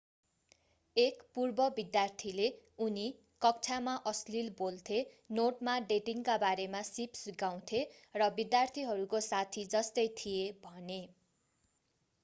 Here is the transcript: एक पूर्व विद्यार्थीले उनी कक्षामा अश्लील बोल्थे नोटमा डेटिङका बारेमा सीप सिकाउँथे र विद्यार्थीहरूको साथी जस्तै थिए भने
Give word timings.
एक 0.95 1.19
पूर्व 1.33 1.59
विद्यार्थीले 1.73 2.47
उनी 2.79 3.03
कक्षामा 3.41 3.93
अश्लील 4.05 4.49
बोल्थे 4.57 4.97
नोटमा 5.33 5.77
डेटिङका 5.91 6.39
बारेमा 6.45 6.83
सीप 6.89 7.21
सिकाउँथे 7.21 7.83
र 8.15 8.31
विद्यार्थीहरूको 8.35 9.23
साथी 9.27 9.67
जस्तै 9.71 10.07
थिए 10.17 10.51
भने 10.65 11.01